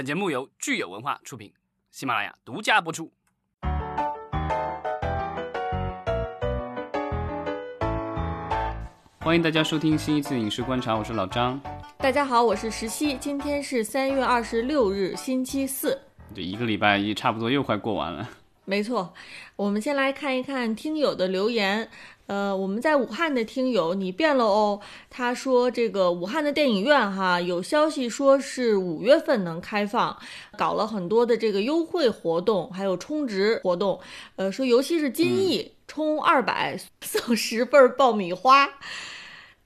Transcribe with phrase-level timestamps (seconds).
[0.00, 1.52] 本节目由聚友文化出品，
[1.90, 3.12] 喜马拉雅独家播出。
[9.18, 11.60] 欢迎大家收听新一次影视观察，我是老张。
[11.98, 13.18] 大家好，我是石溪。
[13.18, 16.00] 今天是三月二十六日，星期四。
[16.34, 18.26] 这一个礼拜一差不多又快过完了。
[18.64, 19.12] 没错，
[19.56, 21.90] 我们先来看一看听友的留言。
[22.30, 24.80] 呃，我们在武汉的听友，你变了哦。
[25.10, 30.16] 他说这个武汉的电影院哈，有消息说是五月份能开放，
[30.56, 33.98] 搞了很多的这个优惠活动，还有充值活动。
[34.36, 38.78] 呃，说尤其是金逸，充二百送十份爆米花。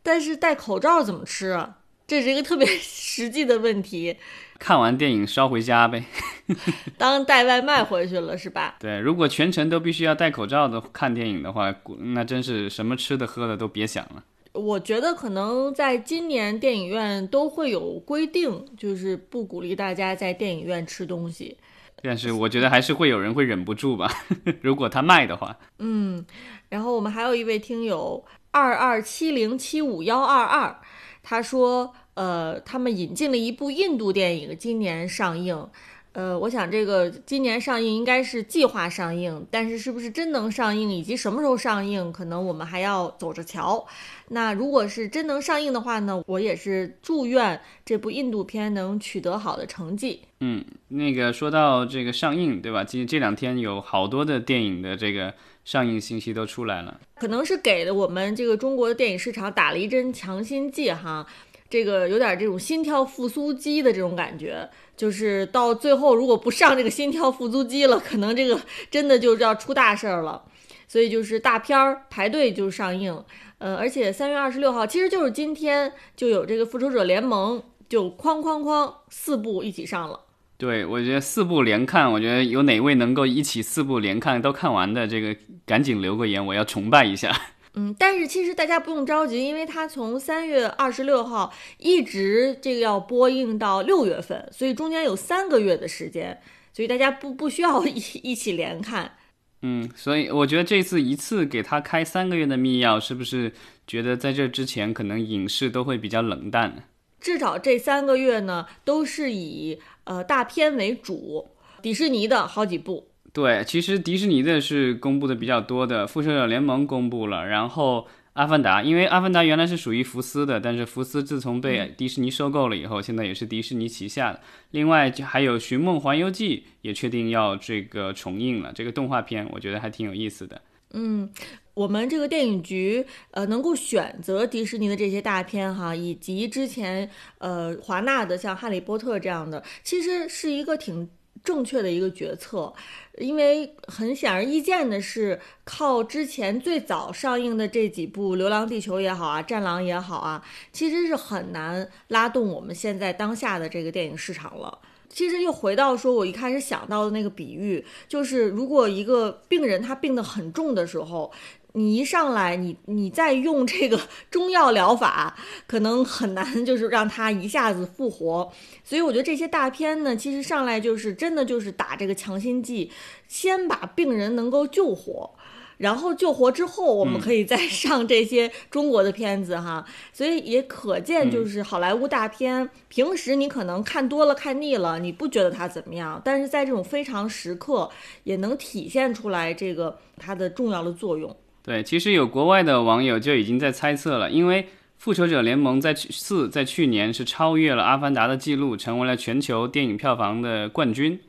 [0.02, 1.80] 但是戴口罩怎么吃啊？
[2.06, 4.16] 这是一个特别 实际的问题。
[4.64, 6.02] 看完电影捎回家呗，
[6.96, 8.76] 当带外卖回去了是吧？
[8.80, 11.74] 对，如果全程都必须要戴口罩的看电影的话，
[12.14, 14.24] 那真是什么吃的喝的都别想了。
[14.54, 21.58] 我觉得可能在今年电影院都会有规定，就是不鼓励大家在电影院吃东西。
[22.00, 24.10] 但是我觉得还是会有人会忍不住吧，
[24.62, 25.54] 如果他卖的话。
[25.80, 26.24] 嗯，
[26.70, 30.80] 然后我们还有一位听友二二七零七五幺二二，
[31.22, 31.94] 他说。
[32.14, 35.68] 呃，他们引进了一部印度电影，今年上映。
[36.12, 43.84] 呃，我想这个今年上映应该是计划上映，但是是不是真能上映，以及什么时候上映，可能我们还要走着瞧。
[44.28, 50.20] 那如果是真能上映的话呢，我也是祝愿这部印度片能取得好的成绩。
[50.38, 52.84] 嗯，那个说到这个上映，对吧？
[52.84, 61.26] 今这两天有好多的电影的这个上映信息都出来了，可能是给了我们这个中国的电影市场打了一针强心剂哈。
[61.68, 70.44] 这个有点这种心跳复苏机的这种感觉，就是到最后如果不上这个心跳复苏机了，可能这个 真的就要出大事儿了。
[70.86, 73.24] 所以就是大片儿排队就上映，
[73.58, 80.20] 呃，而且三月二十六号，其实就是今天就有这个复仇者联盟，就哐哐哐四部一起上了。
[80.56, 85.34] 对，我觉得四部连看，我觉得有哪位能够一起四部连看都看完的，这个
[85.66, 87.34] 赶紧留个言，我要崇拜一下。
[87.76, 96.40] 嗯，但是其实大家不用着急，因为它从三月二十六号一直这个要播映到六月份，所以中间有三个月的时间，
[96.72, 99.16] 所以大家不不需要 一一起连看。
[99.62, 103.52] 嗯，所以我觉得这次一次给他开三个月的密钥，是不是
[103.86, 106.84] 觉得在这之前可能影视都会比较冷淡？
[107.20, 111.48] 至少这三个月呢，都是以呃大片为主，
[111.80, 113.08] 迪士尼的好几部。
[113.34, 118.02] 对，其实迪士尼的是公布的比较多的，《复仇者联盟》公布了，然后
[118.34, 124.40] 《阿凡达》，因为《阿凡达》原来是属于福斯的，但是福斯自从被迪士尼收购了以后，现在也是迪士尼旗下的。
[124.70, 130.62] 另外还有《寻梦环游记》也确定要这个重映了，这个动画片我觉得还挺有意思的。
[130.92, 131.28] 嗯，
[131.74, 141.10] 我们这个电影局呃能够选择迪士尼的这些大片哈，以及之前呃华纳的像《哈利波特》这样的，其实是一个挺。
[141.44, 142.72] 正确的一个决策，
[143.18, 154.78] 因为很显而易见的是，靠之前最早上映的这几部《流浪地球》也好啊，《战狼》也好啊，其实是很难拉动我们现在当下的这个电影市场了。
[155.14, 161.32] 其实又回到说，我一开始想到的那个比喻，就是如果一个病人他病得很重的时候。
[161.76, 165.36] 你一上来，你你再用这个 中药疗法，
[165.66, 168.48] 可能很难，就是让他一下子复活。
[168.84, 172.92] 所以我觉得这些大片呢，其实上来就是真的就是打这个强心剂，
[173.26, 175.34] 先把病人能够救活，
[175.84, 179.84] 然后救活之后，我们可以再 上这些中国的片子哈。
[180.14, 187.90] 所以也可见，就是好莱坞大片，平时你可能看多了看腻了，你不觉得它怎么样，但是在这种非常时刻，
[188.22, 191.36] 也能体现出来这个它的重要的作用。
[191.62, 194.62] 对，其实有国外的网友就已经在猜测了，因为
[194.96, 201.20] 《复仇者联盟》在四在去年是超越了《阿凡达》的记录，成为了全球电影票房的冠军。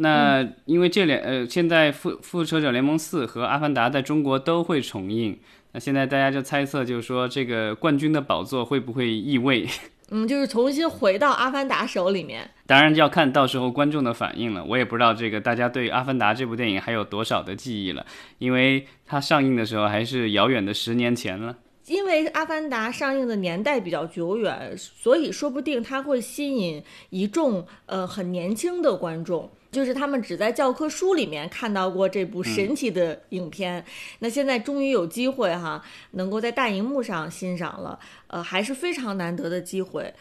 [0.00, 5.38] 那因为这两呃，现在《复复仇者联盟四》和《阿凡达》在中国都会重映，
[5.72, 9.66] 那现在大家就猜测，就是说这个冠军的宝座会不会易位？
[10.10, 14.64] 嗯，就是重新回到阿凡达手里面，当然要看到时候观众的反应了。
[14.64, 18.06] 我也不知道这个大家对阿凡达这部电影还有多少的记忆了，
[18.38, 21.56] 因为它上映的时候还是遥远的十年前了。
[21.88, 29.50] 因为阿凡达上映的年代比较久远，所以说不定它会吸引一众呃很年轻的观众。
[29.70, 33.84] 就是他们只在教科书里面看到过这部神奇的影片，
[34.20, 37.98] 那现在终于有机会哈，能够在大荧幕上欣赏了，
[38.28, 40.14] 呃，还是非常难得的机会。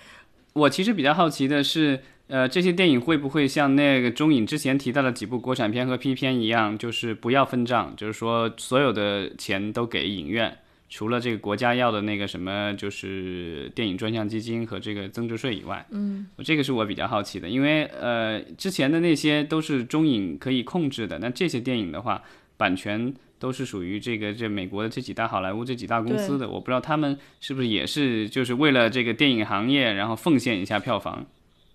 [0.51, 10.57] 我其实比较好奇的是，呃，这些电影会不会像那个中影之前提到的几部国产片和 P 片一样，就是不要分账，就是说所有的钱都给影院，
[10.89, 22.23] 除了这个国家要的那个什么，就是电影专项基金和这个增值税以外，嗯，这个是我比较好奇的，因为呃，之前的那些都是中影可以控制的，那这些电影的话，
[22.55, 31.25] 版权都是属于这个这美国的这几大好莱坞这几大公司的，我不知道他们是不是也是就是为了这个电影行业，然后奉献一下票房。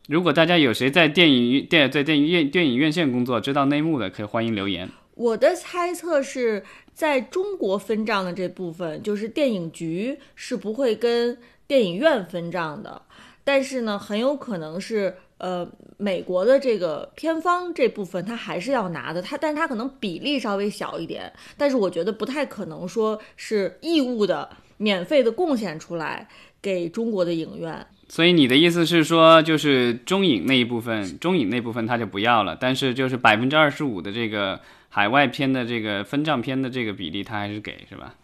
[0.09, 4.89] 如果大家有谁在电影电在电影院电影院线工作，知道内幕的，可以欢迎留言。
[5.23, 11.39] 我的猜测是在中国分账的这部分，就是电影局是不会跟
[11.69, 13.01] 电影院分账的，
[13.45, 26.29] 但是呢，很有可能是呃美国的这个片方这部分他还是要拿的，他但是他可能比例稍微小一点，但是我觉得不太可能说是义务的、免费的贡献出来
[26.61, 27.87] 给中国的影院。
[28.13, 34.61] 所以你的意思是说，就是中影那一部分，中影那部分他就不要了，但是就是百分之二十五的这个。
[34.95, 38.15] 海外片的这个分账片的这个比例，他还是给是吧？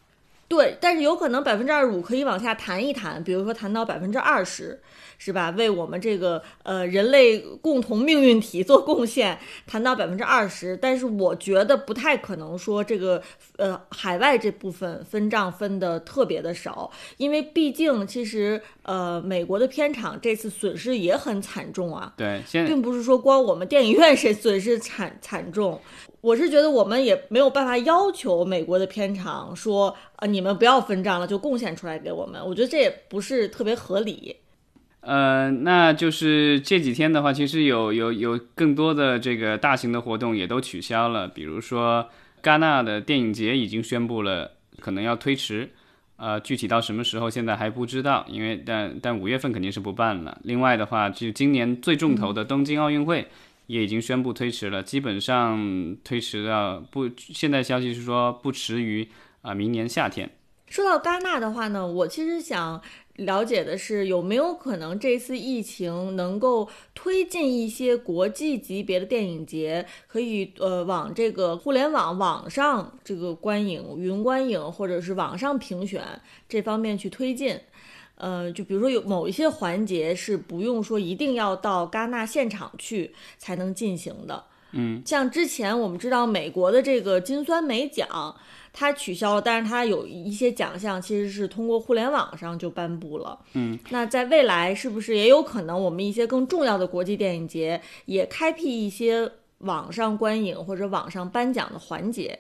[0.49, 4.81] 对，但是有可能百分之二十五可以往下谈一谈，比如说谈到百分之二十，
[5.19, 5.51] 是吧？
[5.51, 10.75] 为我们这个呃人类共同命运体做贡献，谈到百分之二十。
[10.75, 13.23] 但是我觉得不太可能说这个
[13.59, 22.15] 呃海外这部分分账分的特别的少，因为毕竟其实呃美国的片场这次损失也很惨重啊。
[22.17, 25.79] 对，并不是说光我们电影院谁损失惨惨重。
[26.21, 32.45] 我是觉得我们也没有办法要求美国的片场说，啊，你们不要分账了，就贡献出来给我们。
[32.45, 34.37] 我觉得这也不是特别合理。
[35.01, 42.09] 呃，那就是这几天的话，其实有有有更多的这个大型的活动也都取消了，比如说
[42.43, 45.71] 戛纳的电影节已经宣布了可能要推迟，
[46.17, 50.39] 呃，具体到什么时候现在还不知道，因为但但五月份肯定是不办了。
[50.43, 53.27] 另外的话，就今年最重头的东京奥运会。
[53.69, 57.07] 也已经宣布推迟了，基本上推迟到不。
[57.19, 59.07] 现在消息是说不迟于
[59.49, 60.31] 啊明年夏天。
[60.67, 62.83] 说到戛纳的话呢，我其实想
[63.15, 76.05] 了解的是有没有可能这次疫情能够推进一些国际级别的电影节，可以呃往这个互联网网上这个观影、云观影或者是网上评选
[76.47, 77.59] 这方面去推进。
[78.17, 88.35] 呃，就比如说有某一些环节是不用说一定要到戛纳现场去才能进行的，嗯，像之前我们知道美国的这个金酸梅奖，
[88.73, 102.39] 它取消了，但是它有一些奖项其实是通过互联网上就颁布了，嗯，那在未来是不是也有可能我们一些更重要的国际电影节也开辟一些网上观影或者网上颁奖的环节？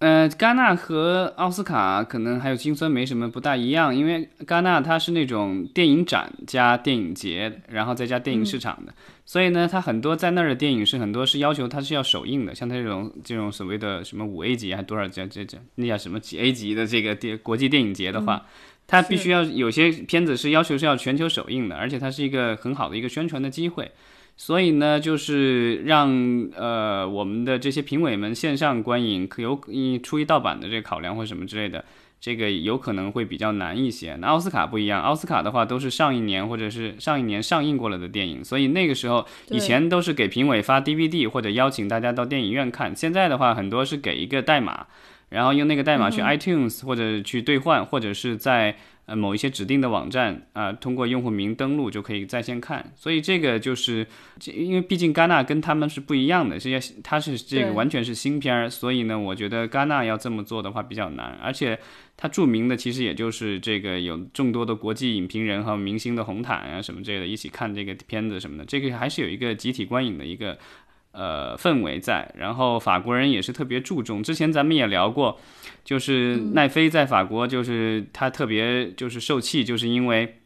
[0.00, 8.92] 呃，戛纳和奥斯卡可能还有金酸没什么不大一样，因为戛纳它是那种电影展加电影节，然后再加电影市场的，
[9.24, 18.44] 所以呢，它很多在那儿的电影是很多是要求它是要首映的，像它这种这种所谓的什么五 A 级还多少级这这那叫什么几 A 级的这个电国际电影节的话，
[18.86, 23.92] 它必须要有些片子是要求是要全球首映的，而且它是一个很好的一个宣传的机会。
[24.36, 26.10] 所以呢，就是让
[26.56, 29.60] 呃我们的这些评委们线上观影，可有
[30.02, 31.84] 出于盗版的这个考量或什么之类的，
[32.20, 34.16] 这个有可能会比较难一些。
[34.16, 44.86] 那奥斯卡不一样，奥斯卡的话都是上一年或者是上一年上映过了的电影，所以那个时候以前都是给评委发 DVD 或者邀请大家到电影院看，现在的话很多是给一个代码，
[45.28, 48.76] 然后用那个代码去 iTunes 或者去兑换，或者是在。
[49.06, 54.06] 呃，某一些指定的网站啊，通过用户名登录就可以在线看，所以这个就是，
[54.46, 61.78] 因为毕竟戛纳跟他们是不一样的，这些它是这个完全是新片儿，所以呢，我觉得戛纳要这么做的话比较难，而且
[62.16, 70.58] 它著名的其实也就是这个有众多的国际影评人和明星的红毯啊什么之类的，一起看这个片子什么的，这个还是有一个集体观影的一个。
[71.14, 74.20] 呃，氛围在，然后法国人也是特别注重。
[74.20, 75.38] 之前咱们也聊过，
[75.84, 80.40] 就是奈飞在法国，就是他特别就是受气，就是因为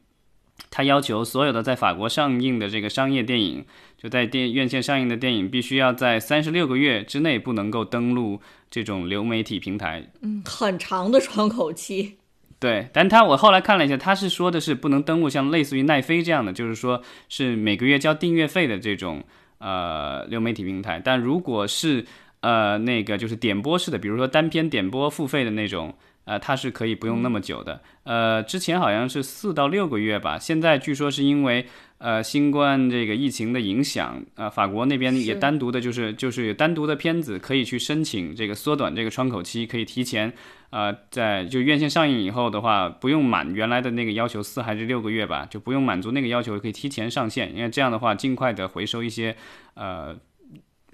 [0.68, 3.64] 他要求所有的在法国上映的这个商业电影，
[3.96, 10.10] 就在电院线上映的电影，必须要在三十六个月之内不能够登录这种流媒体平台。
[10.20, 12.18] 嗯，很长的窗口期。
[12.60, 19.24] 对，但他我后来看了一下，他是说的是不能登录像类似于奈飞这样的，就是说是每个月交订阅费的这种。
[19.58, 22.04] 呃，流媒体平台，但如果是
[22.40, 27.80] 呃那个就是点播式的，比如说单篇点播付费的那种，呃，它是可以不用那么久的。
[28.04, 31.66] 呃，之前好像是四到六个月吧，现在据说是因为
[31.98, 40.32] 呃新冠这个疫情的影响，呃，法国那边也单独的就是就是有单独的片子可以去申请这个缩短这个窗口期，可以提前。
[40.70, 47.56] 呃，在就院线上映以后的话，不用满原来的那个要求四还是六个月吧，就不用满足那个要求，可以提前上线。
[47.56, 49.34] 因为这样的话，尽快的回收一些
[49.72, 50.14] 呃，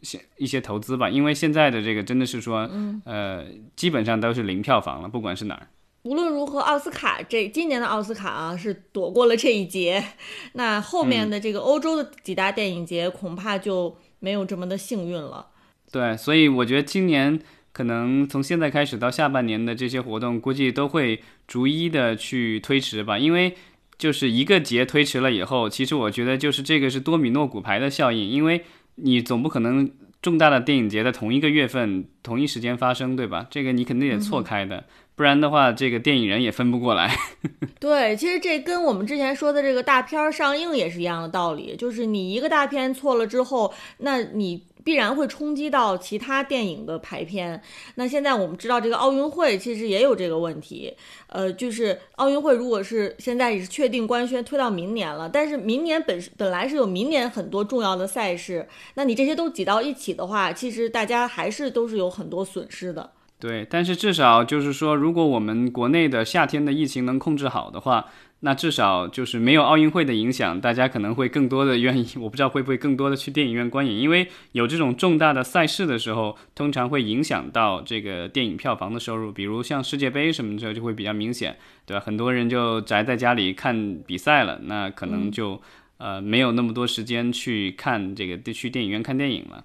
[0.03, 1.11] 些一些投资吧。
[1.11, 2.71] 因为现在的这个真的是说，
[3.05, 3.45] 呃，
[3.75, 5.67] 基本上都是零票房了，不管是哪儿。
[6.05, 10.05] 无论如何，奥斯卡这今年的奥斯卡啊是躲过了这一劫，
[10.53, 15.47] 那后面的这个欧洲的几大电影节恐怕就没有这么的幸运了。
[15.91, 17.41] 对，所以我觉得今年
[17.73, 23.57] 可能从现在开始到下半年的这些活动，估计都会逐一的去推迟吧，因为
[23.97, 28.63] 就是一个节推迟了以后，其实我觉得就是这个是多米诺骨牌的效应，因为
[28.97, 33.47] 你总不可能重大的电影节在同一个月份、同一时间发生，对吧？
[33.51, 34.85] 这个你肯定得错开的。
[35.17, 37.17] 不然的话，这个电影人也分不过来。
[37.79, 47.63] 对，其实这跟我们之前说的这个大片儿上映也是一样的道理，就是你一个大片错了之后，那你必然会冲击到其他电影的排片。
[47.95, 50.93] 那现在我们知道这个奥运会其实也有这个问题，
[51.29, 63.13] 呃，就是奥运会如果是现在也是确定官宣推到明年了，但是明年本本来是有明年很多重要的赛事，那你这些都挤到一起的话，其实大家还是都是有很多损失的。
[63.45, 68.07] 对，但是至少就是说，如果我们国内的夏天的疫情能控制好的话，
[68.41, 82.03] 那至少就是没有奥运会的影响，大家可能会更多的愿意， 我不知道会不会更多的去电影院观影，因为有这种重大的赛事的时候，通常会影响到这个电影票房的收入，比如像世界杯什么的就会比较明显，对吧？
[82.03, 85.61] 很多人就宅在家里看比赛了，那可能就
[85.99, 89.63] 呃没有那么多时间去看这个去电影院看电影了。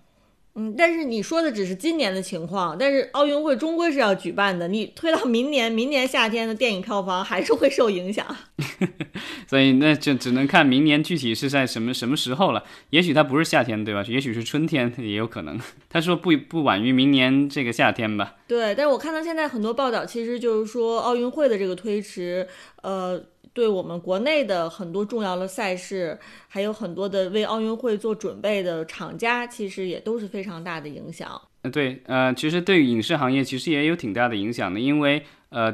[0.56, 8.26] 嗯，但是你说的只是今年的情况，但是奥运会终归是要举办的，你推到明年，明年夏天的电影票房还是会受影响。
[9.48, 12.64] 所以那就只能看明年具体是在什么什么时候了。
[12.90, 14.04] 也许它不是夏天，对吧？
[14.08, 15.60] 也许是春天，也有可能。
[15.90, 18.36] 他说不不晚于明年这个夏天吧。
[18.48, 22.48] 对，但是我看到现在很多报道，其实就是说奥运会的这个推迟，
[22.82, 23.24] 呃。
[23.54, 31.42] 对我们国内的很多重要的赛事，还有很多的为奥运会做准备的厂家，其实也都是非常大的影响。
[31.64, 35.72] 呃，对，呃，其实对于影视行业其实也有挺大的影响的，因为呃，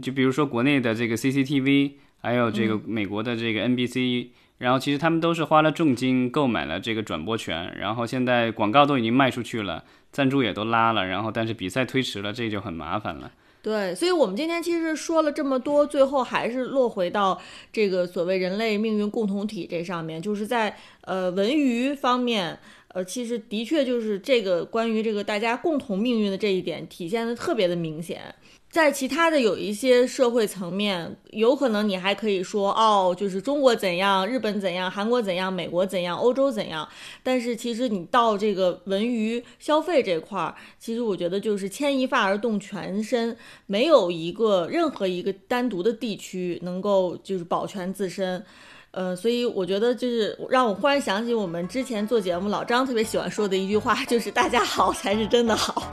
[0.00, 13.30] 就比如说国内的这个 CCTV，还有这个美国的这个 NBC，然后其实他们都是花了重金购买了这个转播权，然后现在广告都已经卖出去了，赞助也都拉了，然后但是比赛推迟了，这就很麻烦了。
[13.60, 17.38] 对，所以，我们今天其实说了这么多，最后还是落回到
[17.72, 22.58] 这个所谓人类命运共同体这上面，就是在呃文娱方面，
[22.98, 28.34] 呃，其实的确就是这个关于这个大家共同命运的这一点体现的特别的明显。
[28.68, 36.88] 在其他的有一些社会层面，有可能你还可以说哦，就是中国怎样，日本怎样，韩国怎样，美国怎样，欧洲怎样。
[37.22, 43.36] 但是其实你到这个文娱消费这块儿，其实我觉得就是牵一发而动全身，
[43.66, 48.44] 没有一个任何一个单独的地区能够就是保全自身。
[48.90, 55.92] 呃，所以我觉得就是让我忽然想起我们之前做节目，老张特别喜欢说的一句话，就是大家好才是真的好。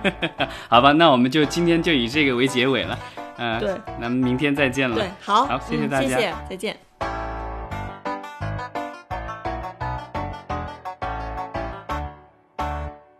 [0.68, 2.98] 好吧，那我们就今天就以这个为结尾了。
[3.36, 4.96] 嗯，对，那明天再见了。
[4.96, 6.89] 对，好，好，谢谢大家，谢谢，再见。